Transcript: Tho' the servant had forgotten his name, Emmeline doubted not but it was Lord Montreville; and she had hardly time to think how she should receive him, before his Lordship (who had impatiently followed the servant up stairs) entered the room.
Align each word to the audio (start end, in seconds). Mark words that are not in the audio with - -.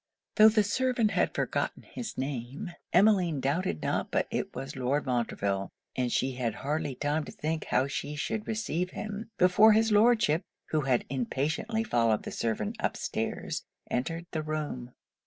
Tho' 0.37 0.49
the 0.49 0.63
servant 0.63 1.11
had 1.11 1.35
forgotten 1.35 1.83
his 1.83 2.17
name, 2.17 2.71
Emmeline 2.91 3.39
doubted 3.39 3.83
not 3.83 4.09
but 4.09 4.27
it 4.31 4.55
was 4.55 4.75
Lord 4.75 5.05
Montreville; 5.05 5.69
and 5.95 6.11
she 6.11 6.31
had 6.31 6.55
hardly 6.55 6.95
time 6.95 7.23
to 7.25 7.31
think 7.31 7.65
how 7.65 7.85
she 7.85 8.15
should 8.15 8.47
receive 8.47 8.89
him, 8.89 9.29
before 9.37 9.73
his 9.73 9.91
Lordship 9.91 10.41
(who 10.69 10.81
had 10.81 11.05
impatiently 11.11 11.83
followed 11.83 12.23
the 12.23 12.31
servant 12.31 12.77
up 12.79 12.97
stairs) 12.97 13.63
entered 13.91 14.25
the 14.31 14.41
room. 14.41 14.91